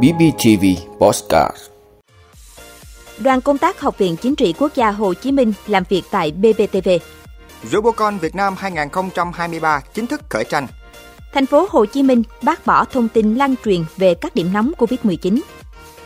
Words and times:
BBTV 0.00 0.64
Postcard 0.98 1.56
Đoàn 3.18 3.40
công 3.40 3.58
tác 3.58 3.80
Học 3.80 3.98
viện 3.98 4.16
Chính 4.16 4.34
trị 4.34 4.54
Quốc 4.58 4.74
gia 4.74 4.90
Hồ 4.90 5.14
Chí 5.14 5.32
Minh 5.32 5.52
làm 5.66 5.82
việc 5.88 6.02
tại 6.10 6.30
BBTV. 6.30 6.88
Robocon 7.70 8.18
Việt 8.18 8.34
Nam 8.34 8.54
2023 8.58 9.80
chính 9.94 10.06
thức 10.06 10.20
khởi 10.28 10.44
tranh. 10.44 10.66
Thành 11.32 11.46
phố 11.46 11.66
Hồ 11.70 11.86
Chí 11.86 12.02
Minh 12.02 12.22
bác 12.42 12.66
bỏ 12.66 12.84
thông 12.84 13.08
tin 13.08 13.34
lan 13.34 13.54
truyền 13.64 13.84
về 13.96 14.14
các 14.14 14.34
điểm 14.34 14.52
nóng 14.52 14.72
Covid-19. 14.78 15.40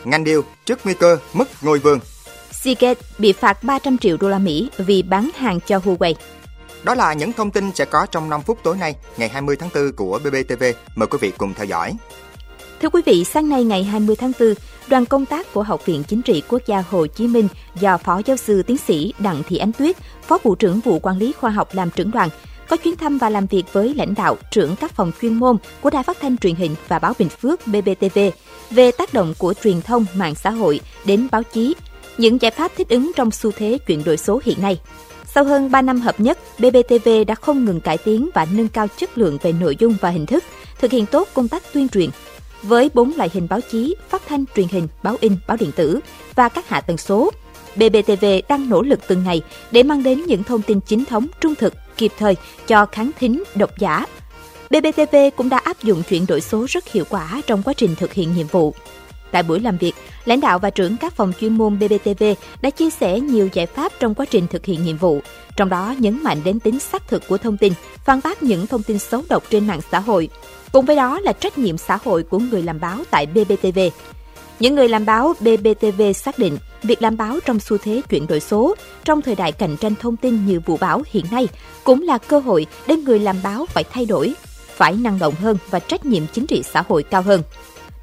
Ngành 0.03 0.23
điều 0.23 0.43
trước 0.65 0.79
nguy 0.83 0.93
cơ 0.93 1.17
mất 1.33 1.47
ngôi 1.63 1.79
vương. 1.79 1.99
Seagate 2.51 3.01
bị 3.17 3.31
phạt 3.33 3.63
300 3.63 3.97
triệu 3.97 4.17
đô 4.17 4.29
la 4.29 4.39
Mỹ 4.39 4.69
vì 4.77 5.01
bán 5.01 5.29
hàng 5.35 5.59
cho 5.67 5.77
Huawei. 5.77 6.13
Đó 6.83 6.95
là 6.95 7.13
những 7.13 7.33
thông 7.33 7.51
tin 7.51 7.71
sẽ 7.75 7.85
có 7.85 8.05
trong 8.11 8.29
5 8.29 8.41
phút 8.41 8.59
tối 8.63 8.77
nay, 8.77 8.95
ngày 9.17 9.29
20 9.29 9.55
tháng 9.59 9.69
4 9.75 9.91
của 9.91 10.19
BBTV. 10.19 10.63
Mời 10.95 11.07
quý 11.07 11.17
vị 11.21 11.31
cùng 11.37 11.53
theo 11.53 11.65
dõi. 11.65 11.93
Thưa 12.81 12.89
quý 12.89 13.01
vị, 13.05 13.23
sáng 13.23 13.49
nay 13.49 13.63
ngày 13.63 13.83
20 13.83 14.15
tháng 14.15 14.31
4, 14.39 14.53
đoàn 14.87 15.05
công 15.05 15.25
tác 15.25 15.53
của 15.53 15.63
Học 15.63 15.85
viện 15.85 16.03
Chính 16.07 16.21
trị 16.21 16.43
Quốc 16.47 16.61
gia 16.65 16.83
Hồ 16.89 17.07
Chí 17.07 17.27
Minh 17.27 17.47
do 17.79 17.97
Phó 17.97 18.21
Giáo 18.25 18.37
sư 18.37 18.63
Tiến 18.63 18.77
sĩ 18.77 19.13
Đặng 19.19 19.43
Thị 19.47 19.57
Ánh 19.57 19.71
Tuyết, 19.71 19.97
Phó 20.21 20.37
Vụ 20.43 20.55
trưởng 20.55 20.79
Vụ 20.79 20.99
Quản 20.99 21.17
lý 21.17 21.31
Khoa 21.31 21.49
học 21.49 21.69
làm 21.73 21.89
trưởng 21.89 22.11
đoàn, 22.11 22.29
có 22.69 22.77
chuyến 22.77 22.95
thăm 22.95 23.17
và 23.17 23.29
làm 23.29 23.45
việc 23.45 23.63
với 23.73 23.93
lãnh 23.93 24.13
đạo 24.15 24.37
trưởng 24.51 24.75
các 24.75 24.91
phòng 24.91 25.11
chuyên 25.21 25.33
môn 25.33 25.57
của 25.81 25.89
Đài 25.89 26.03
Phát 26.03 26.17
thanh 26.21 26.37
Truyền 26.37 26.55
hình 26.55 26.75
và 26.87 26.99
Báo 26.99 27.13
Bình 27.19 27.29
Phước 27.29 27.67
BBTV 27.67 28.19
về 28.71 28.91
tác 28.91 29.13
động 29.13 29.33
của 29.37 29.53
truyền 29.63 29.81
thông 29.81 30.05
mạng 30.15 30.35
xã 30.35 30.49
hội 30.49 30.79
đến 31.05 31.27
báo 31.31 31.43
chí, 31.43 31.75
những 32.17 32.41
giải 32.41 32.51
pháp 32.51 32.71
thích 32.77 32.89
ứng 32.89 33.11
trong 33.15 33.31
xu 33.31 33.51
thế 33.51 33.77
chuyển 33.87 34.03
đổi 34.03 34.17
số 34.17 34.39
hiện 34.45 34.61
nay. 34.61 34.79
Sau 35.25 35.43
hơn 35.43 35.71
3 35.71 35.81
năm 35.81 36.01
hợp 36.01 36.19
nhất, 36.19 36.37
BBTV 36.59 37.09
đã 37.27 37.35
không 37.35 37.65
ngừng 37.65 37.81
cải 37.81 37.97
tiến 37.97 38.29
và 38.33 38.47
nâng 38.51 38.67
cao 38.67 38.87
chất 38.97 39.17
lượng 39.17 39.37
về 39.41 39.51
nội 39.51 39.75
dung 39.79 39.95
và 40.01 40.09
hình 40.09 40.25
thức, 40.25 40.43
thực 40.79 40.91
hiện 40.91 41.05
tốt 41.05 41.27
công 41.33 41.47
tác 41.47 41.63
tuyên 41.73 41.89
truyền. 41.89 42.09
Với 42.63 42.89
4 42.93 43.13
loại 43.17 43.29
hình 43.33 43.47
báo 43.49 43.59
chí, 43.61 43.95
phát 44.09 44.21
thanh, 44.27 44.45
truyền 44.55 44.67
hình, 44.71 44.87
báo 45.03 45.15
in, 45.21 45.35
báo 45.47 45.57
điện 45.57 45.71
tử 45.75 45.99
và 46.35 46.49
các 46.49 46.69
hạ 46.69 46.81
tầng 46.81 46.97
số, 46.97 47.31
BBTV 47.75 48.25
đang 48.49 48.69
nỗ 48.69 48.81
lực 48.81 48.99
từng 49.07 49.23
ngày 49.23 49.41
để 49.71 49.83
mang 49.83 50.03
đến 50.03 50.23
những 50.27 50.43
thông 50.43 50.61
tin 50.61 50.79
chính 50.79 51.05
thống, 51.05 51.27
trung 51.41 51.55
thực, 51.55 51.73
kịp 51.97 52.11
thời 52.17 52.35
cho 52.67 52.85
khán 52.85 53.11
thính, 53.19 53.43
độc 53.55 53.79
giả. 53.79 54.05
BBTV 54.69 55.15
cũng 55.35 55.49
đã 55.49 55.57
áp 55.57 55.83
dụng 55.83 56.03
chuyển 56.09 56.25
đổi 56.25 56.41
số 56.41 56.65
rất 56.69 56.87
hiệu 56.87 57.03
quả 57.09 57.41
trong 57.47 57.63
quá 57.63 57.73
trình 57.73 57.95
thực 57.95 58.13
hiện 58.13 58.35
nhiệm 58.35 58.47
vụ. 58.47 58.73
Tại 59.31 59.43
buổi 59.43 59.59
làm 59.59 59.77
việc, 59.77 59.95
lãnh 60.25 60.41
đạo 60.41 60.59
và 60.59 60.69
trưởng 60.69 60.97
các 60.97 61.13
phòng 61.13 61.33
chuyên 61.39 61.57
môn 61.57 61.79
BBTV 61.79 62.23
đã 62.61 62.69
chia 62.69 62.89
sẻ 62.89 63.19
nhiều 63.19 63.49
giải 63.53 63.65
pháp 63.65 63.91
trong 63.99 64.15
quá 64.15 64.25
trình 64.29 64.47
thực 64.47 64.65
hiện 64.65 64.85
nhiệm 64.85 64.97
vụ, 64.97 65.21
trong 65.55 65.69
đó 65.69 65.95
nhấn 65.99 66.23
mạnh 66.23 66.41
đến 66.43 66.59
tính 66.59 66.79
xác 66.79 67.07
thực 67.07 67.27
của 67.27 67.37
thông 67.37 67.57
tin, 67.57 67.73
phản 68.05 68.19
bác 68.23 68.43
những 68.43 68.67
thông 68.67 68.83
tin 68.83 68.99
xấu 68.99 69.21
độc 69.29 69.43
trên 69.49 69.67
mạng 69.67 69.81
xã 69.91 69.99
hội. 69.99 70.29
Cùng 70.71 70.85
với 70.85 70.95
đó 70.95 71.19
là 71.19 71.33
trách 71.33 71.57
nhiệm 71.57 71.77
xã 71.77 71.99
hội 72.03 72.23
của 72.23 72.39
người 72.39 72.63
làm 72.63 72.79
báo 72.79 72.97
tại 73.11 73.25
BBTV. 73.25 73.79
Những 74.59 74.75
người 74.75 74.89
làm 74.89 75.05
báo 75.05 75.33
BBTV 75.39 76.01
xác 76.15 76.39
định 76.39 76.57
việc 76.83 77.01
làm 77.01 77.17
báo 77.17 77.39
trong 77.45 77.59
xu 77.59 77.77
thế 77.77 78.01
chuyển 78.09 78.27
đổi 78.27 78.39
số, 78.39 78.75
trong 79.03 79.21
thời 79.21 79.35
đại 79.35 79.51
cạnh 79.51 79.77
tranh 79.77 79.95
thông 79.95 80.17
tin 80.17 80.45
như 80.45 80.59
vụ 80.59 80.77
báo 80.77 81.01
hiện 81.11 81.25
nay 81.31 81.47
cũng 81.83 82.01
là 82.01 82.17
cơ 82.17 82.39
hội 82.39 82.65
để 82.87 82.95
người 82.95 83.19
làm 83.19 83.35
báo 83.43 83.65
phải 83.65 83.83
thay 83.83 84.05
đổi, 84.05 84.33
phải 84.67 84.93
năng 84.93 85.19
động 85.19 85.33
hơn 85.41 85.57
và 85.69 85.79
trách 85.79 86.05
nhiệm 86.05 86.23
chính 86.33 86.47
trị 86.47 86.63
xã 86.63 86.83
hội 86.87 87.03
cao 87.03 87.21
hơn. 87.21 87.41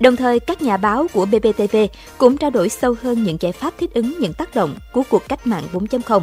Đồng 0.00 0.16
thời, 0.16 0.40
các 0.40 0.62
nhà 0.62 0.76
báo 0.76 1.06
của 1.12 1.26
BBTV 1.26 1.76
cũng 2.18 2.36
trao 2.36 2.50
đổi 2.50 2.68
sâu 2.68 2.96
hơn 3.02 3.22
những 3.22 3.36
giải 3.40 3.52
pháp 3.52 3.74
thích 3.78 3.94
ứng 3.94 4.14
những 4.18 4.32
tác 4.32 4.54
động 4.54 4.74
của 4.92 5.02
cuộc 5.10 5.28
cách 5.28 5.46
mạng 5.46 5.64
4.0, 5.72 6.20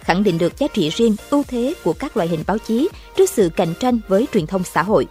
khẳng 0.00 0.22
định 0.22 0.38
được 0.38 0.58
giá 0.58 0.66
trị 0.68 0.88
riêng, 0.88 1.16
ưu 1.30 1.42
thế 1.48 1.74
của 1.84 1.92
các 1.92 2.16
loại 2.16 2.28
hình 2.28 2.44
báo 2.46 2.58
chí 2.58 2.88
trước 3.16 3.30
sự 3.30 3.50
cạnh 3.56 3.74
tranh 3.80 4.00
với 4.08 4.26
truyền 4.32 4.46
thông 4.46 4.64
xã 4.64 4.82
hội. 4.82 5.06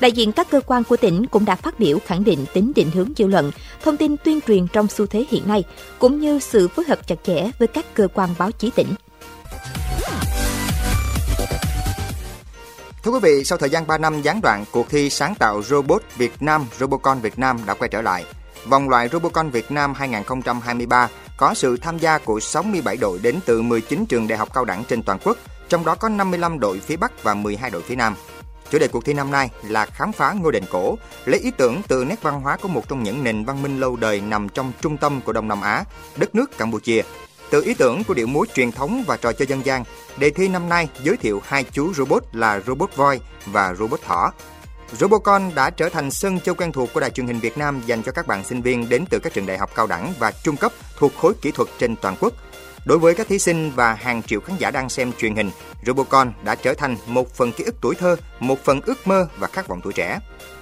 Đại 0.00 0.12
diện 0.12 0.32
các 0.32 0.50
cơ 0.50 0.60
quan 0.60 0.84
của 0.84 0.96
tỉnh 0.96 1.26
cũng 1.26 1.44
đã 1.44 1.54
phát 1.54 1.80
biểu 1.80 1.98
khẳng 2.06 2.24
định 2.24 2.44
tính 2.52 2.72
định 2.74 2.90
hướng 2.90 3.12
dư 3.16 3.26
luận, 3.26 3.50
thông 3.82 3.96
tin 3.96 4.16
tuyên 4.24 4.40
truyền 4.46 4.66
trong 4.66 4.88
xu 4.88 5.06
thế 5.06 5.24
hiện 5.30 5.48
nay, 5.48 5.64
cũng 5.98 6.20
như 6.20 6.38
sự 6.38 6.68
phối 6.68 6.84
hợp 6.88 7.06
chặt 7.06 7.16
chẽ 7.24 7.50
với 7.58 7.68
các 7.68 7.94
cơ 7.94 8.08
quan 8.14 8.30
báo 8.38 8.50
chí 8.50 8.70
tỉnh. 8.70 8.88
Thưa 13.02 13.10
quý 13.10 13.18
vị, 13.22 13.44
sau 13.44 13.58
thời 13.58 13.70
gian 13.70 13.86
3 13.86 13.98
năm 13.98 14.22
gián 14.22 14.40
đoạn, 14.42 14.64
cuộc 14.72 14.90
thi 14.90 15.10
sáng 15.10 15.34
tạo 15.34 15.62
robot 15.62 16.02
Việt 16.16 16.42
Nam 16.42 16.66
Robocon 16.78 17.20
Việt 17.20 17.38
Nam 17.38 17.58
đã 17.66 17.74
quay 17.74 17.88
trở 17.88 18.02
lại. 18.02 18.24
Vòng 18.66 18.88
loại 18.88 19.08
Robocon 19.08 19.50
Việt 19.50 19.70
Nam 19.70 19.94
2023 19.94 21.08
có 21.36 21.54
sự 21.54 21.76
tham 21.76 21.98
gia 21.98 22.18
của 22.18 22.40
67 22.40 22.96
đội 22.96 23.18
đến 23.22 23.40
từ 23.46 23.62
19 23.62 24.06
trường 24.06 24.28
đại 24.28 24.38
học 24.38 24.48
cao 24.54 24.64
đẳng 24.64 24.84
trên 24.88 25.02
toàn 25.02 25.18
quốc, 25.24 25.36
trong 25.68 25.84
đó 25.84 25.94
có 25.94 26.08
55 26.08 26.60
đội 26.60 26.80
phía 26.80 26.96
Bắc 26.96 27.22
và 27.22 27.34
12 27.34 27.70
đội 27.70 27.82
phía 27.82 27.96
Nam. 27.96 28.14
Chủ 28.70 28.78
đề 28.78 28.88
cuộc 28.88 29.04
thi 29.04 29.12
năm 29.12 29.30
nay 29.30 29.50
là 29.62 29.86
khám 29.86 30.12
phá 30.12 30.32
ngôi 30.32 30.52
đền 30.52 30.64
cổ, 30.70 30.98
lấy 31.24 31.40
ý 31.40 31.50
tưởng 31.50 31.82
từ 31.88 32.04
nét 32.04 32.22
văn 32.22 32.40
hóa 32.40 32.56
của 32.56 32.68
một 32.68 32.88
trong 32.88 33.02
những 33.02 33.24
nền 33.24 33.44
văn 33.44 33.62
minh 33.62 33.80
lâu 33.80 33.96
đời 33.96 34.20
nằm 34.20 34.48
trong 34.48 34.72
trung 34.80 34.96
tâm 34.96 35.20
của 35.20 35.32
Đông 35.32 35.48
Nam 35.48 35.60
Á, 35.60 35.84
đất 36.16 36.34
nước 36.34 36.58
Campuchia. 36.58 37.02
Từ 37.50 37.62
ý 37.62 37.74
tưởng 37.74 38.04
của 38.04 38.14
điệu 38.14 38.26
múa 38.26 38.44
truyền 38.54 38.72
thống 38.72 39.04
và 39.06 39.16
trò 39.16 39.32
chơi 39.32 39.46
dân 39.46 39.66
gian, 39.66 39.84
đề 40.18 40.30
thi 40.30 40.48
năm 40.48 40.68
nay 40.68 40.88
giới 41.02 41.16
thiệu 41.16 41.42
hai 41.44 41.64
chú 41.72 41.94
robot 41.94 42.22
là 42.32 42.60
robot 42.66 42.96
voi 42.96 43.20
và 43.46 43.74
robot 43.74 44.00
thỏ. 44.02 44.32
Robocon 44.92 45.50
đã 45.54 45.70
trở 45.70 45.88
thành 45.88 46.10
sân 46.10 46.40
chơi 46.40 46.54
quen 46.54 46.72
thuộc 46.72 46.88
của 46.94 47.00
Đài 47.00 47.10
truyền 47.10 47.26
hình 47.26 47.40
Việt 47.40 47.58
Nam 47.58 47.82
dành 47.86 48.02
cho 48.02 48.12
các 48.12 48.26
bạn 48.26 48.44
sinh 48.44 48.62
viên 48.62 48.88
đến 48.88 49.04
từ 49.10 49.18
các 49.18 49.34
trường 49.34 49.46
đại 49.46 49.58
học 49.58 49.70
cao 49.74 49.86
đẳng 49.86 50.12
và 50.18 50.32
trung 50.42 50.56
cấp 50.56 50.72
thuộc 50.96 51.12
khối 51.16 51.32
kỹ 51.42 51.50
thuật 51.50 51.68
trên 51.78 51.96
toàn 51.96 52.16
quốc. 52.20 52.32
Đối 52.88 52.98
với 52.98 53.14
các 53.14 53.28
thí 53.28 53.38
sinh 53.38 53.70
và 53.70 53.94
hàng 53.94 54.22
triệu 54.22 54.40
khán 54.40 54.56
giả 54.56 54.70
đang 54.70 54.88
xem 54.88 55.12
truyền 55.18 55.36
hình, 55.36 55.50
Robocon 55.86 56.32
đã 56.42 56.54
trở 56.54 56.74
thành 56.74 56.96
một 57.06 57.34
phần 57.34 57.52
ký 57.52 57.64
ức 57.64 57.74
tuổi 57.80 57.94
thơ, 57.94 58.16
một 58.40 58.64
phần 58.64 58.80
ước 58.80 59.06
mơ 59.06 59.28
và 59.38 59.48
khát 59.52 59.68
vọng 59.68 59.80
tuổi 59.84 59.92
trẻ. 59.92 60.18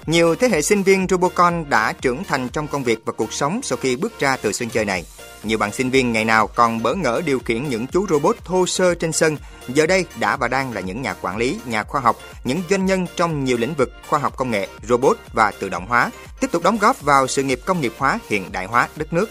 Nhiều 0.07 0.35
thế 0.35 0.49
hệ 0.49 0.63
sinh 0.63 0.83
viên 0.83 1.07
Robocon 1.11 1.65
đã 1.69 1.93
trưởng 1.93 2.25
thành 2.25 2.49
trong 2.49 2.69
công 2.69 2.85
việc 2.85 2.99
và 3.05 3.13
cuộc 3.13 3.33
sống 3.33 3.61
sau 3.63 3.79
khi 3.83 3.97
bước 3.97 4.21
ra 4.21 4.37
từ 4.37 4.53
sân 4.53 4.71
chơi 4.71 4.85
này. 4.85 5.05
Nhiều 5.43 5.59
bạn 5.59 5.73
sinh 5.73 5.91
viên 5.91 6.13
ngày 6.13 6.25
nào 6.25 6.47
còn 6.47 6.83
bỡ 6.83 6.95
ngỡ 6.95 7.21
điều 7.25 7.39
khiển 7.39 7.69
những 7.69 7.87
chú 7.87 8.07
robot 8.07 8.37
thô 8.45 8.67
sơ 8.67 8.95
trên 8.95 9.13
sân, 9.13 9.37
giờ 9.69 9.87
đây 9.87 10.05
đã 10.21 10.37
và 10.37 10.49
đang 10.49 10.73
là 10.73 10.81
những 10.81 11.03
nhà 11.03 11.15
quản 11.21 11.37
lý, 11.37 11.61
nhà 11.67 11.83
khoa 11.83 12.01
học, 12.01 12.17
những 12.45 12.63
doanh 12.71 12.87
nhân 12.87 13.07
trong 13.17 13.45
nhiều 13.45 13.57
lĩnh 13.57 13.75
vực 13.75 13.93
khoa 14.09 14.19
học 14.19 14.37
công 14.37 14.51
nghệ, 14.51 14.69
robot 14.89 15.19
và 15.33 15.53
tự 15.61 15.69
động 15.69 15.87
hóa, 15.89 16.11
tiếp 16.41 16.53
tục 16.53 16.63
đóng 16.63 16.79
góp 16.79 17.03
vào 17.03 17.27
sự 17.27 17.43
nghiệp 17.43 17.61
công 17.65 17.81
nghiệp 17.81 17.93
hóa 17.99 18.19
hiện 18.29 18.53
đại 18.53 18.67
hóa 18.67 18.89
đất 18.97 19.13
nước. 19.13 19.29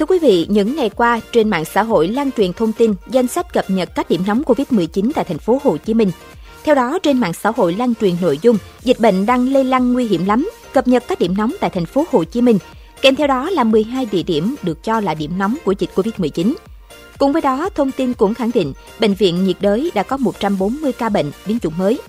Thưa 0.00 0.06
quý 0.06 0.18
vị, 0.18 0.46
những 0.50 0.76
ngày 0.76 0.90
qua 0.90 1.20
trên 1.32 1.50
mạng 1.50 1.64
xã 1.64 1.82
hội 1.82 2.08
lan 2.08 2.30
truyền 2.36 2.52
thông 2.52 2.72
tin 2.72 2.94
danh 3.10 3.26
sách 3.26 3.52
cập 3.52 3.70
nhật 3.70 3.88
các 3.94 4.10
điểm 4.10 4.22
nóng 4.26 4.42
Covid-19 4.42 5.10
tại 5.14 5.24
thành 5.24 5.38
phố 5.38 5.60
Hồ 5.64 5.76
Chí 5.76 5.94
Minh. 5.94 6.10
Theo 6.64 6.74
đó, 6.74 6.98
trên 7.02 7.18
mạng 7.18 7.32
xã 7.32 7.52
hội 7.56 7.74
lan 7.74 7.94
truyền 8.00 8.14
nội 8.20 8.38
dung 8.42 8.58
dịch 8.82 9.00
bệnh 9.00 9.26
đang 9.26 9.52
lây 9.52 9.64
lan 9.64 9.92
nguy 9.92 10.06
hiểm 10.06 10.26
lắm, 10.26 10.50
cập 10.72 10.88
nhật 10.88 11.04
các 11.08 11.18
điểm 11.18 11.34
nóng 11.36 11.52
tại 11.60 11.70
thành 11.70 11.86
phố 11.86 12.04
Hồ 12.10 12.24
Chí 12.24 12.40
Minh. 12.40 12.58
Kèm 13.02 13.16
theo 13.16 13.26
đó 13.26 13.50
là 13.50 13.64
12 13.64 14.06
địa 14.12 14.22
điểm 14.22 14.54
được 14.62 14.84
cho 14.84 15.00
là 15.00 15.14
điểm 15.14 15.38
nóng 15.38 15.56
của 15.64 15.74
dịch 15.78 15.90
Covid-19. 15.94 16.54
Cùng 17.18 17.32
với 17.32 17.42
đó, 17.42 17.68
thông 17.74 17.92
tin 17.92 18.14
cũng 18.14 18.34
khẳng 18.34 18.50
định 18.54 18.72
bệnh 19.00 19.14
viện 19.14 19.44
nhiệt 19.44 19.56
đới 19.60 19.90
đã 19.94 20.02
có 20.02 20.16
140 20.16 20.92
ca 20.92 21.08
bệnh 21.08 21.30
biến 21.46 21.58
chủng 21.60 21.78
mới. 21.78 22.00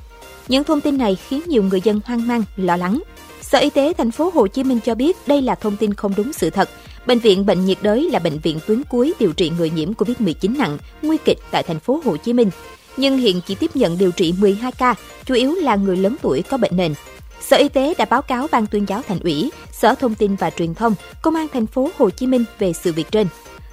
Những 0.48 0.64
thông 0.64 0.82
tin 0.82 0.98
này 0.98 1.18
khiến 1.28 1.42
nhiều 1.48 1.64
người 1.64 1.82
dân 1.82 2.00
hoang 2.06 2.28
mang, 2.28 2.44
lo 2.58 2.78
lắng. 2.78 3.02
Sở 3.42 3.60
Y 3.60 3.70
tế 3.70 3.94
thành 3.98 4.12
phố 4.12 4.32
Hồ 4.34 4.48
Chí 4.48 4.64
Minh 4.64 4.80
cho 4.86 4.96
biết 4.96 5.18
đây 5.28 5.42
là 5.42 5.56
thông 5.56 5.78
tin 5.78 5.94
không 5.94 6.14
đúng 6.18 6.34
sự 6.34 6.50
thật. 6.50 6.70
Bệnh 7.06 7.20
viện 7.20 7.46
Bệnh 7.46 7.66
nhiệt 7.66 7.78
đới 7.82 8.10
là 8.10 8.20
bệnh 8.20 8.40
viện 8.40 8.60
tuyến 8.68 8.84
cuối 8.84 9.14
điều 9.20 9.34
trị 9.34 9.52
người 9.58 9.70
nhiễm 9.70 9.94
COVID-19 9.94 10.58
nặng, 10.58 10.78
nguy 11.02 11.18
kịch 11.26 11.38
tại 11.52 11.64
thành 11.64 11.80
phố 11.80 12.02
Hồ 12.06 12.18
Chí 12.18 12.34
Minh. 12.34 12.50
Nhưng 12.98 13.18
hiện 13.18 13.42
chỉ 13.48 13.56
tiếp 13.56 13.76
nhận 13.76 13.98
điều 13.98 14.12
trị 14.12 14.34
12 14.38 14.72
ca, 14.72 14.96
chủ 15.26 15.36
yếu 15.36 15.56
là 15.56 15.76
người 15.76 15.98
lớn 15.98 16.16
tuổi 16.22 16.42
có 16.42 16.58
bệnh 16.58 16.78
nền. 16.78 16.94
Sở 17.42 17.58
Y 17.58 17.70
tế 17.70 17.94
đã 17.98 18.06
báo 18.06 18.22
cáo 18.22 18.48
Ban 18.52 18.68
tuyên 18.68 18.86
giáo 18.88 19.02
Thành 19.08 19.20
ủy, 19.20 19.52
Sở 19.72 19.96
Thông 19.96 20.16
tin 20.16 20.36
và 20.36 20.50
Truyền 20.50 20.74
thông, 20.74 20.96
Công 21.22 21.36
an 21.36 21.48
thành 21.54 21.68
phố 21.68 21.90
Hồ 21.98 22.10
Chí 22.10 22.28
Minh 22.28 22.44
về 22.60 22.74
sự 22.74 22.94
việc 22.94 23.12
trên. 23.12 23.28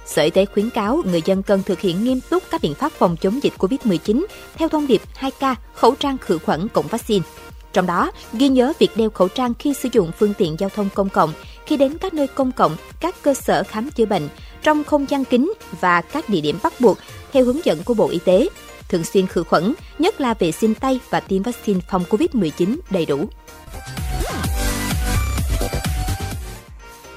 Sở 0.05 0.23
Y 0.23 0.29
tế 0.29 0.45
khuyến 0.45 0.69
cáo 0.69 1.01
người 1.05 1.21
dân 1.25 1.43
cần 1.43 1.63
thực 1.65 1.79
hiện 1.79 2.03
nghiêm 2.03 2.19
túc 2.29 2.43
các 2.51 2.61
biện 2.61 2.73
pháp 2.73 2.91
phòng 2.91 3.15
chống 3.21 3.43
dịch 3.43 3.53
COVID-19 3.57 4.25
theo 4.55 4.69
thông 4.69 4.87
điệp 4.87 5.01
2K, 5.19 5.55
khẩu 5.73 5.95
trang 5.95 6.17
khử 6.17 6.37
khuẩn 6.37 6.67
cộng 6.67 6.87
vaccine. 6.87 7.25
Trong 7.73 7.85
đó, 7.85 8.11
ghi 8.33 8.49
nhớ 8.49 8.73
việc 8.79 8.89
đeo 8.95 9.09
khẩu 9.09 9.27
trang 9.27 9.53
khi 9.59 9.73
sử 9.73 9.89
dụng 9.91 10.11
phương 10.19 10.33
tiện 10.37 10.55
giao 10.59 10.69
thông 10.69 10.89
công 10.95 11.09
cộng, 11.09 11.33
khi 11.69 11.77
đến 11.77 11.97
các 11.97 12.13
nơi 12.13 12.27
công 12.27 12.51
cộng, 12.51 12.75
các 12.99 13.15
cơ 13.21 13.33
sở 13.33 13.63
khám 13.63 13.91
chữa 13.91 14.05
bệnh, 14.05 14.29
trong 14.63 14.83
không 14.83 15.09
gian 15.09 15.25
kính 15.25 15.53
và 15.81 16.01
các 16.01 16.29
địa 16.29 16.41
điểm 16.41 16.59
bắt 16.63 16.73
buộc 16.79 16.97
theo 17.33 17.45
hướng 17.45 17.65
dẫn 17.65 17.83
của 17.83 17.93
Bộ 17.93 18.09
Y 18.09 18.19
tế. 18.19 18.47
Thường 18.87 19.03
xuyên 19.03 19.27
khử 19.27 19.43
khuẩn, 19.43 19.73
nhất 19.99 20.21
là 20.21 20.33
vệ 20.33 20.51
sinh 20.51 20.75
tay 20.75 20.99
và 21.09 21.19
tiêm 21.19 21.43
vaccine 21.43 21.79
phòng 21.89 22.03
COVID-19 22.09 22.77
đầy 22.89 23.05
đủ. 23.05 23.29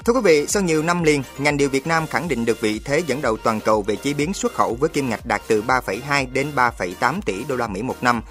Thưa 0.05 0.13
quý 0.13 0.19
vị, 0.23 0.47
sau 0.47 0.63
nhiều 0.63 0.83
năm 0.83 1.03
liền, 1.03 1.23
ngành 1.37 1.57
điều 1.57 1.69
Việt 1.69 1.87
Nam 1.87 2.07
khẳng 2.07 2.27
định 2.27 2.45
được 2.45 2.61
vị 2.61 2.79
thế 2.85 3.03
dẫn 3.07 3.21
đầu 3.21 3.37
toàn 3.37 3.59
cầu 3.59 3.81
về 3.81 3.95
chế 3.95 4.13
biến 4.13 4.33
xuất 4.33 4.53
khẩu 4.53 4.75
với 4.75 4.89
kim 4.89 5.09
ngạch 5.09 5.25
đạt 5.25 5.41
từ 5.47 5.63
3,2 5.67 6.33
đến 6.33 6.47
3,8 6.55 7.21
tỷ 7.25 7.43
đô 7.47 7.55
la 7.55 7.67
Mỹ 7.67 7.81
một 7.81 8.03
năm. 8.03 8.21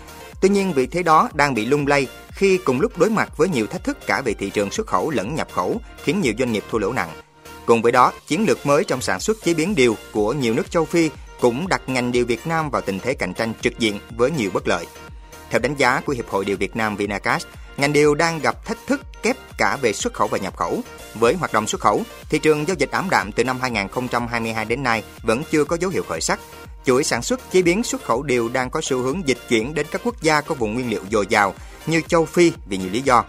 Tuy 0.42 0.48
nhiên, 0.48 0.72
vị 0.72 0.86
thế 0.86 1.02
đó 1.02 1.28
đang 1.34 1.54
bị 1.54 1.66
lung 1.66 1.86
lay 1.86 2.06
khi 2.30 2.58
cùng 2.58 2.80
lúc 2.80 2.98
đối 2.98 3.10
mặt 3.10 3.36
với 3.36 3.48
nhiều 3.48 3.66
thách 3.66 3.84
thức 3.84 3.98
cả 4.06 4.22
về 4.24 4.34
thị 4.34 4.50
trường 4.50 4.70
xuất 4.70 4.86
khẩu 4.86 5.10
lẫn 5.10 5.34
nhập 5.34 5.48
khẩu, 5.52 5.80
khiến 6.04 6.20
nhiều 6.20 6.34
doanh 6.38 6.52
nghiệp 6.52 6.64
thua 6.70 6.78
lỗ 6.78 6.92
nặng. 6.92 7.10
Cùng 7.66 7.82
với 7.82 7.92
đó, 7.92 8.12
chiến 8.26 8.44
lược 8.46 8.66
mới 8.66 8.84
trong 8.84 9.00
sản 9.00 9.20
xuất 9.20 9.36
chế 9.44 9.54
biến 9.54 9.74
điều 9.74 9.96
của 10.12 10.32
nhiều 10.32 10.54
nước 10.54 10.70
châu 10.70 10.84
Phi 10.84 11.10
cũng 11.40 11.68
đặt 11.68 11.82
ngành 11.86 12.12
điều 12.12 12.26
Việt 12.26 12.46
Nam 12.46 12.70
vào 12.70 12.82
tình 12.82 12.98
thế 12.98 13.14
cạnh 13.14 13.34
tranh 13.34 13.52
trực 13.60 13.78
diện 13.78 14.00
với 14.16 14.30
nhiều 14.30 14.50
bất 14.54 14.68
lợi. 14.68 14.86
Theo 15.50 15.60
đánh 15.60 15.74
giá 15.74 16.00
của 16.06 16.12
Hiệp 16.12 16.28
hội 16.28 16.44
Điều 16.44 16.56
Việt 16.56 16.76
Nam 16.76 16.96
Vinacast, 16.96 17.46
ngành 17.76 17.92
điều 17.92 18.14
đang 18.14 18.38
gặp 18.38 18.64
thách 18.64 18.78
thức 18.86 19.00
kép 19.22 19.36
cả 19.58 19.76
về 19.82 19.92
xuất 19.92 20.14
khẩu 20.14 20.28
và 20.28 20.38
nhập 20.38 20.56
khẩu. 20.56 20.80
Với 21.14 21.34
hoạt 21.34 21.52
động 21.52 21.66
xuất 21.66 21.80
khẩu, 21.80 22.02
thị 22.30 22.38
trường 22.38 22.68
giao 22.68 22.76
dịch 22.78 22.90
ảm 22.90 23.10
đạm 23.10 23.32
từ 23.32 23.44
năm 23.44 23.60
2022 23.60 24.64
đến 24.64 24.82
nay 24.82 25.02
vẫn 25.22 25.42
chưa 25.50 25.64
có 25.64 25.76
dấu 25.80 25.90
hiệu 25.90 26.02
khởi 26.08 26.20
sắc. 26.20 26.40
Chuỗi 26.86 27.04
sản 27.04 27.22
xuất, 27.22 27.52
chế 27.52 27.62
biến, 27.62 27.82
xuất 27.82 28.04
khẩu 28.04 28.22
điều 28.22 28.48
đang 28.48 28.70
có 28.70 28.80
xu 28.80 28.98
hướng 28.98 29.28
dịch 29.28 29.38
chuyển 29.48 29.74
đến 29.74 29.86
các 29.90 30.00
quốc 30.04 30.22
gia 30.22 30.40
có 30.40 30.54
vùng 30.54 30.74
nguyên 30.74 30.90
liệu 30.90 31.02
dồi 31.10 31.26
dào 31.28 31.54
như 31.86 32.00
châu 32.08 32.24
Phi 32.24 32.52
vì 32.66 32.76
nhiều 32.76 32.90
lý 32.92 33.00
do. 33.00 33.24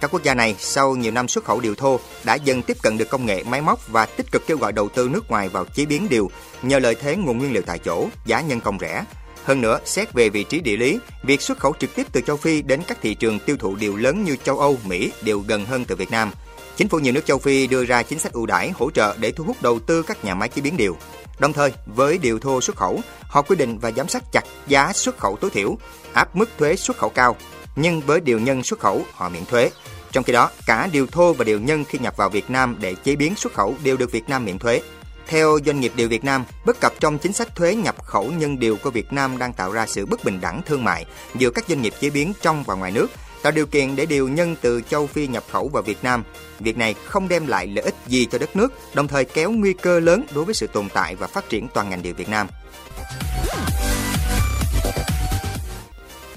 Các 0.00 0.10
quốc 0.10 0.22
gia 0.22 0.34
này 0.34 0.56
sau 0.58 0.96
nhiều 0.96 1.12
năm 1.12 1.28
xuất 1.28 1.44
khẩu 1.44 1.60
điều 1.60 1.74
thô 1.74 2.00
đã 2.24 2.34
dần 2.34 2.62
tiếp 2.62 2.76
cận 2.82 2.98
được 2.98 3.08
công 3.10 3.26
nghệ 3.26 3.44
máy 3.44 3.60
móc 3.60 3.88
và 3.88 4.06
tích 4.06 4.32
cực 4.32 4.46
kêu 4.46 4.56
gọi 4.56 4.72
đầu 4.72 4.88
tư 4.88 5.08
nước 5.08 5.30
ngoài 5.30 5.48
vào 5.48 5.64
chế 5.64 5.84
biến 5.84 6.08
điều 6.08 6.30
nhờ 6.62 6.78
lợi 6.78 6.94
thế 6.94 7.16
nguồn 7.16 7.38
nguyên 7.38 7.52
liệu 7.52 7.62
tại 7.66 7.78
chỗ, 7.78 8.08
giá 8.26 8.40
nhân 8.40 8.60
công 8.60 8.78
rẻ. 8.80 9.04
Hơn 9.44 9.60
nữa, 9.60 9.78
xét 9.84 10.12
về 10.12 10.28
vị 10.28 10.44
trí 10.44 10.60
địa 10.60 10.76
lý, 10.76 10.98
việc 11.22 11.42
xuất 11.42 11.58
khẩu 11.58 11.72
trực 11.80 11.94
tiếp 11.94 12.06
từ 12.12 12.20
châu 12.20 12.36
Phi 12.36 12.62
đến 12.62 12.80
các 12.86 12.98
thị 13.02 13.14
trường 13.14 13.38
tiêu 13.38 13.56
thụ 13.56 13.76
điều 13.76 13.96
lớn 13.96 14.24
như 14.24 14.36
châu 14.44 14.58
Âu, 14.58 14.78
Mỹ 14.84 15.12
đều 15.22 15.40
gần 15.40 15.64
hơn 15.64 15.84
từ 15.84 15.96
Việt 15.96 16.10
Nam. 16.10 16.30
Chính 16.76 16.88
phủ 16.88 16.98
nhiều 16.98 17.12
nước 17.12 17.26
châu 17.26 17.38
Phi 17.38 17.66
đưa 17.66 17.84
ra 17.84 18.02
chính 18.02 18.18
sách 18.18 18.32
ưu 18.32 18.46
đãi 18.46 18.70
hỗ 18.70 18.90
trợ 18.90 19.16
để 19.20 19.32
thu 19.32 19.44
hút 19.44 19.62
đầu 19.62 19.78
tư 19.78 20.02
các 20.02 20.24
nhà 20.24 20.34
máy 20.34 20.48
chế 20.48 20.62
biến 20.62 20.76
điều. 20.76 20.96
Đồng 21.38 21.52
thời, 21.52 21.72
với 21.86 22.18
điều 22.18 22.38
thô 22.38 22.60
xuất 22.60 22.76
khẩu, 22.76 23.00
họ 23.22 23.42
quy 23.42 23.56
định 23.56 23.78
và 23.78 23.90
giám 23.90 24.08
sát 24.08 24.22
chặt 24.32 24.44
giá 24.66 24.92
xuất 24.92 25.18
khẩu 25.18 25.36
tối 25.36 25.50
thiểu, 25.50 25.76
áp 26.12 26.36
mức 26.36 26.50
thuế 26.58 26.76
xuất 26.76 26.96
khẩu 26.96 27.10
cao, 27.10 27.36
nhưng 27.76 28.00
với 28.00 28.20
điều 28.20 28.38
nhân 28.38 28.62
xuất 28.62 28.80
khẩu 28.80 29.02
họ 29.12 29.28
miễn 29.28 29.44
thuế. 29.44 29.70
Trong 30.12 30.24
khi 30.24 30.32
đó, 30.32 30.50
cả 30.66 30.88
điều 30.92 31.06
thô 31.06 31.32
và 31.32 31.44
điều 31.44 31.60
nhân 31.60 31.84
khi 31.84 31.98
nhập 31.98 32.16
vào 32.16 32.28
Việt 32.28 32.50
Nam 32.50 32.76
để 32.80 32.94
chế 32.94 33.16
biến 33.16 33.34
xuất 33.36 33.54
khẩu 33.54 33.74
đều 33.84 33.96
được 33.96 34.12
Việt 34.12 34.28
Nam 34.28 34.44
miễn 34.44 34.58
thuế. 34.58 34.82
Theo 35.26 35.58
doanh 35.66 35.80
nghiệp 35.80 35.92
điều 35.96 36.08
Việt 36.08 36.24
Nam, 36.24 36.44
bất 36.66 36.80
cập 36.80 36.92
trong 37.00 37.18
chính 37.18 37.32
sách 37.32 37.56
thuế 37.56 37.74
nhập 37.74 38.04
khẩu 38.04 38.32
nhân 38.32 38.58
điều 38.58 38.76
của 38.76 38.90
Việt 38.90 39.12
Nam 39.12 39.38
đang 39.38 39.52
tạo 39.52 39.72
ra 39.72 39.86
sự 39.86 40.06
bất 40.06 40.24
bình 40.24 40.40
đẳng 40.40 40.62
thương 40.66 40.84
mại 40.84 41.06
giữa 41.34 41.50
các 41.50 41.64
doanh 41.68 41.82
nghiệp 41.82 41.94
chế 42.00 42.10
biến 42.10 42.32
trong 42.40 42.64
và 42.64 42.74
ngoài 42.74 42.92
nước, 42.92 43.06
tạo 43.42 43.52
điều 43.52 43.66
kiện 43.66 43.96
để 43.96 44.06
điều 44.06 44.28
nhân 44.28 44.56
từ 44.60 44.80
châu 44.90 45.06
Phi 45.06 45.26
nhập 45.26 45.44
khẩu 45.50 45.68
vào 45.68 45.82
Việt 45.82 45.98
Nam. 46.02 46.22
Việc 46.60 46.76
này 46.76 46.94
không 47.04 47.28
đem 47.28 47.46
lại 47.46 47.66
lợi 47.66 47.84
ích 47.84 47.94
gì 48.06 48.26
cho 48.32 48.38
đất 48.38 48.56
nước, 48.56 48.72
đồng 48.94 49.08
thời 49.08 49.24
kéo 49.24 49.50
nguy 49.50 49.72
cơ 49.72 50.00
lớn 50.00 50.24
đối 50.34 50.44
với 50.44 50.54
sự 50.54 50.66
tồn 50.66 50.88
tại 50.94 51.16
và 51.16 51.26
phát 51.26 51.48
triển 51.48 51.68
toàn 51.74 51.90
ngành 51.90 52.02
điều 52.02 52.14
Việt 52.14 52.28
Nam. 52.28 52.46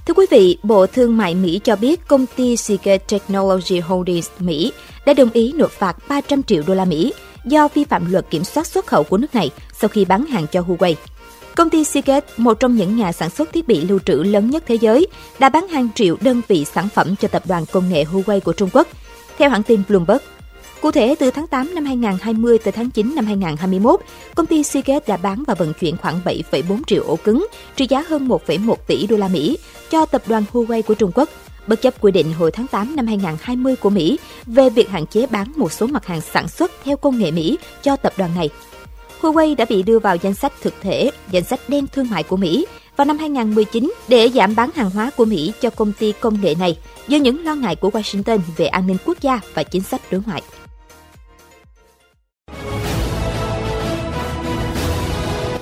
Thưa 0.05 0.13
quý 0.13 0.25
vị, 0.31 0.57
Bộ 0.63 0.87
Thương 0.87 1.17
mại 1.17 1.35
Mỹ 1.35 1.61
cho 1.63 1.75
biết 1.75 2.07
công 2.07 2.25
ty 2.35 2.57
Seagate 2.57 2.97
Technology 2.97 3.79
Holdings 3.79 4.29
Mỹ 4.39 4.71
đã 5.05 5.13
đồng 5.13 5.29
ý 5.33 5.53
nộp 5.53 5.71
phạt 5.71 5.97
300 6.07 6.43
triệu 6.43 6.63
đô 6.67 6.73
la 6.73 6.85
Mỹ 6.85 7.13
do 7.45 7.67
vi 7.67 7.83
phạm 7.83 8.11
luật 8.11 8.25
kiểm 8.29 8.43
soát 8.43 8.67
xuất 8.67 8.87
khẩu 8.87 9.03
của 9.03 9.17
nước 9.17 9.35
này 9.35 9.49
sau 9.79 9.87
khi 9.87 10.05
bán 10.05 10.25
hàng 10.25 10.45
cho 10.51 10.61
Huawei. 10.61 10.95
Công 11.59 11.69
ty 11.69 11.83
Seagate, 11.83 12.27
một 12.37 12.59
trong 12.59 12.75
những 12.75 12.95
nhà 12.95 13.11
sản 13.11 13.29
xuất 13.29 13.53
thiết 13.53 13.67
bị 13.67 13.81
lưu 13.81 13.99
trữ 14.05 14.13
lớn 14.13 14.49
nhất 14.49 14.63
thế 14.67 14.75
giới, 14.75 15.07
đã 15.39 15.49
bán 15.49 15.67
hàng 15.67 15.89
triệu 15.95 16.17
đơn 16.21 16.41
vị 16.47 16.65
sản 16.65 16.89
phẩm 16.89 17.15
cho 17.15 17.27
tập 17.27 17.43
đoàn 17.45 17.65
công 17.71 17.89
nghệ 17.89 18.03
Huawei 18.03 18.39
của 18.39 18.53
Trung 18.53 18.69
Quốc. 18.73 18.87
Theo 19.37 19.49
hãng 19.49 19.63
tin 19.63 19.81
Bloomberg, 19.87 20.21
Cụ 20.81 20.91
thể, 20.91 21.15
từ 21.19 21.31
tháng 21.31 21.47
8 21.47 21.75
năm 21.75 21.85
2020 21.85 22.57
tới 22.57 22.71
tháng 22.71 22.89
9 22.89 23.15
năm 23.15 23.25
2021, 23.25 23.99
công 24.35 24.45
ty 24.45 24.63
Seagate 24.63 25.05
đã 25.07 25.17
bán 25.17 25.43
và 25.47 25.53
vận 25.53 25.73
chuyển 25.73 25.97
khoảng 25.97 26.19
7,4 26.25 26.81
triệu 26.87 27.03
ổ 27.03 27.15
cứng, 27.15 27.47
trị 27.75 27.87
giá 27.89 28.03
hơn 28.07 28.27
1,1 28.27 28.75
tỷ 28.87 29.07
đô 29.07 29.17
la 29.17 29.27
Mỹ 29.27 29.57
cho 29.89 30.05
tập 30.05 30.21
đoàn 30.27 30.43
Huawei 30.53 30.81
của 30.81 30.93
Trung 30.93 31.11
Quốc, 31.15 31.29
bất 31.67 31.81
chấp 31.81 32.01
quy 32.01 32.11
định 32.11 32.33
hồi 32.33 32.51
tháng 32.51 32.67
8 32.67 32.95
năm 32.95 33.07
2020 33.07 33.75
của 33.75 33.89
Mỹ 33.89 34.19
về 34.45 34.69
việc 34.69 34.89
hạn 34.89 35.05
chế 35.05 35.27
bán 35.27 35.51
một 35.55 35.71
số 35.71 35.87
mặt 35.87 36.05
hàng 36.05 36.21
sản 36.21 36.47
xuất 36.47 36.71
theo 36.83 36.97
công 36.97 37.19
nghệ 37.19 37.31
Mỹ 37.31 37.57
cho 37.83 37.95
tập 37.95 38.13
đoàn 38.17 38.31
này. 38.35 38.49
Huawei 39.21 39.55
đã 39.55 39.65
bị 39.69 39.83
đưa 39.83 39.99
vào 39.99 40.15
danh 40.15 40.33
sách 40.33 40.53
thực 40.61 40.73
thể, 40.81 41.11
danh 41.31 41.43
sách 41.43 41.59
đen 41.67 41.87
thương 41.87 42.09
mại 42.09 42.23
của 42.23 42.37
Mỹ 42.37 42.65
vào 42.97 43.05
năm 43.05 43.17
2019 43.17 43.93
để 44.07 44.29
giảm 44.29 44.55
bán 44.55 44.69
hàng 44.75 44.89
hóa 44.89 45.11
của 45.17 45.25
Mỹ 45.25 45.53
cho 45.61 45.69
công 45.69 45.91
ty 45.99 46.13
công 46.19 46.41
nghệ 46.41 46.55
này 46.59 46.77
do 47.07 47.17
những 47.17 47.45
lo 47.45 47.55
ngại 47.55 47.75
của 47.75 47.89
Washington 47.89 48.39
về 48.57 48.65
an 48.65 48.87
ninh 48.87 48.97
quốc 49.05 49.17
gia 49.21 49.39
và 49.53 49.63
chính 49.63 49.81
sách 49.81 50.01
đối 50.11 50.21
ngoại. 50.25 50.41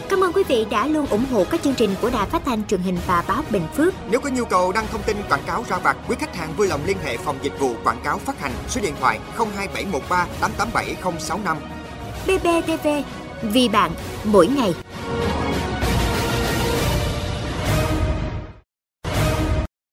Cảm 0.09 0.23
ơn 0.23 0.33
quý 0.33 0.43
vị 0.47 0.65
đã 0.71 0.87
luôn 0.87 1.05
ủng 1.05 1.25
hộ 1.31 1.43
các 1.51 1.63
chương 1.63 1.73
trình 1.73 1.89
của 2.01 2.09
Đài 2.09 2.29
Phát 2.29 2.41
thanh 2.45 2.63
truyền 2.67 2.81
hình 2.81 2.97
và 3.07 3.23
báo 3.27 3.43
Bình 3.49 3.67
Phước. 3.75 3.93
Nếu 4.11 4.19
có 4.19 4.29
nhu 4.29 4.45
cầu 4.45 4.71
đăng 4.71 4.87
thông 4.91 5.03
tin 5.03 5.17
quảng 5.29 5.43
cáo 5.47 5.65
ra 5.69 5.77
vặt, 5.77 5.97
quý 6.07 6.15
khách 6.19 6.35
hàng 6.35 6.53
vui 6.57 6.67
lòng 6.67 6.81
liên 6.85 6.97
hệ 7.03 7.17
phòng 7.17 7.35
dịch 7.41 7.59
vụ 7.59 7.75
quảng 7.83 8.01
cáo 8.03 8.17
phát 8.17 8.39
hành 8.39 8.51
số 8.69 8.81
điện 8.81 8.93
thoại 8.99 9.19
02713 9.37 10.27
887065. 10.41 11.57
BBTV, 12.27 12.87
vì 13.41 13.69
bạn, 13.69 13.91
mỗi 14.23 14.47
ngày. 14.47 14.73